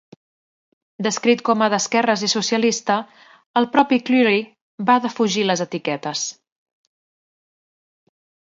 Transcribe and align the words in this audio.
Descrit 1.07 1.41
com 1.49 1.63
a 1.65 1.67
d'esquerres 1.73 2.23
i 2.27 2.29
socialista, 2.33 2.97
el 3.61 3.69
propi 3.75 3.99
Cleary 4.09 4.41
va 4.91 4.97
defugir 5.07 5.47
les 5.51 5.63
etiquetes. 5.67 6.27